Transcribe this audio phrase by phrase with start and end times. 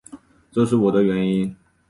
[0.49, 1.55] 这是我的原因